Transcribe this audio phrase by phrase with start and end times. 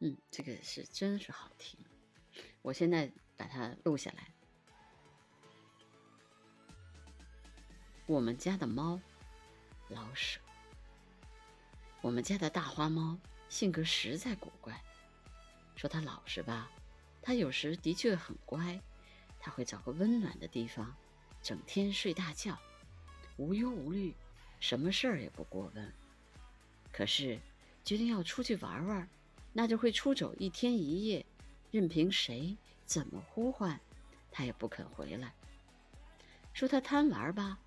[0.00, 1.78] 嗯，这个是真是好听。
[2.62, 4.32] 我现在把它录下来。
[8.06, 9.00] 我们家的猫
[9.88, 10.40] 老舍，
[12.00, 14.80] 我们家的大花猫性格实在古怪。
[15.74, 16.70] 说它老实吧，
[17.20, 18.80] 它有时的确很乖。
[19.40, 20.96] 它会找个温暖的地方，
[21.40, 22.58] 整天睡大觉，
[23.36, 24.14] 无忧无虑，
[24.58, 25.92] 什么事儿也不过问。
[26.92, 27.38] 可是
[27.84, 29.08] 决定要出去玩玩，
[29.58, 31.26] 那就会出走一天一夜，
[31.72, 33.80] 任凭谁怎么呼唤，
[34.30, 35.34] 它也不肯回来。
[36.52, 37.58] 说它贪玩吧，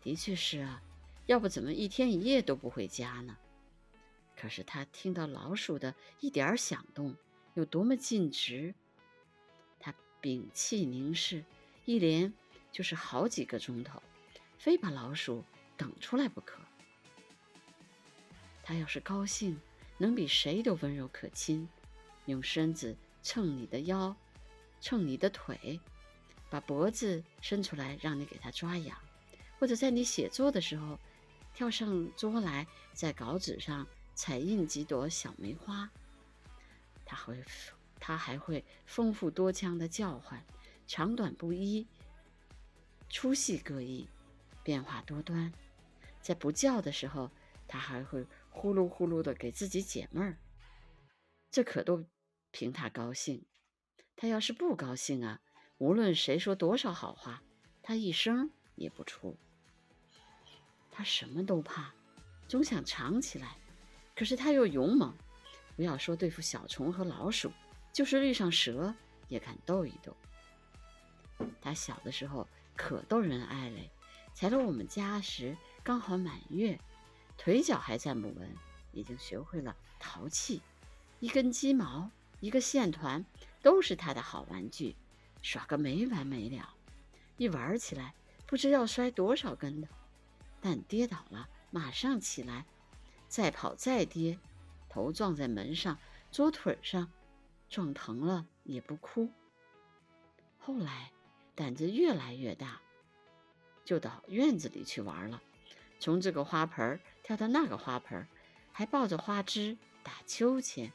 [0.00, 0.82] 的确是啊，
[1.26, 3.36] 要不怎么一天一夜都不回家呢？
[4.34, 7.14] 可是它听到老鼠的一点响动。
[7.52, 8.74] 有多么尽职，
[9.78, 11.44] 他屏气凝视，
[11.84, 12.32] 一连
[12.72, 14.02] 就是好几个钟头，
[14.56, 15.44] 非把老鼠
[15.76, 16.62] 等出来不可。
[18.62, 19.60] 他要是高兴，
[19.98, 21.68] 能比谁都温柔可亲，
[22.26, 24.16] 用身子蹭你的腰，
[24.80, 25.78] 蹭你的腿，
[26.48, 28.96] 把脖子伸出来让你给他抓痒，
[29.58, 30.98] 或者在你写作的时候，
[31.52, 35.90] 跳上桌来，在稿纸上彩印几朵小梅花。
[37.04, 37.44] 他会，
[37.98, 40.44] 他还会丰富多腔的叫唤，
[40.86, 41.86] 长短不一，
[43.10, 44.08] 粗细各异，
[44.62, 45.52] 变化多端。
[46.20, 47.30] 在不叫的时候，
[47.68, 50.38] 他还会呼噜呼噜的给自己解闷儿。
[51.50, 52.04] 这可都
[52.50, 53.46] 凭他高兴。
[54.16, 55.40] 他要是不高兴啊，
[55.76, 57.42] 无论谁说多少好话，
[57.82, 59.38] 他一声也不出。
[60.90, 61.94] 他什么都怕，
[62.48, 63.56] 总想藏起来，
[64.16, 65.14] 可是他又勇猛。
[65.76, 67.52] 不要说对付小虫和老鼠，
[67.92, 68.92] 就是遇上蛇
[69.28, 70.16] 也敢斗一斗。
[71.60, 73.88] 他小的时候可逗人爱嘞，
[74.34, 76.76] 才到我们家时刚好满月，
[77.38, 78.54] 腿脚还站不稳，
[78.92, 80.60] 已经学会了淘气。
[81.20, 83.24] 一根鸡毛，一个线团，
[83.62, 84.94] 都是他的好玩具，
[85.40, 86.74] 耍个没完没了。
[87.36, 88.12] 一玩起来，
[88.46, 89.88] 不知要摔多少跟头，
[90.60, 92.66] 但跌倒了马上起来，
[93.28, 94.38] 再跑再跌。
[94.88, 95.96] 头撞在门上、
[96.32, 97.10] 桌腿上，
[97.68, 99.30] 撞疼了也不哭。
[100.58, 101.12] 后来
[101.54, 102.80] 胆子越来越大，
[103.84, 105.40] 就到院子里去玩了，
[106.00, 108.26] 从这个花盆跳到那个花盆，
[108.72, 110.90] 还抱着花枝打秋千。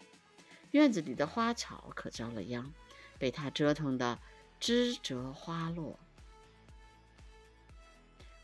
[0.72, 2.74] 院子里的花草可遭了殃，
[3.20, 4.18] 被他折腾的
[4.60, 6.00] 枝折花落。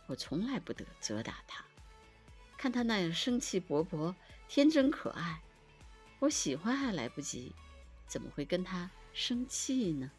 [0.06, 1.66] 我从来不得责打他，
[2.60, 4.14] 看他那样生气勃勃。
[4.48, 5.42] 天真可爱，
[6.20, 7.56] 我喜欢还来不及，
[8.06, 10.12] 怎么会跟他生气呢？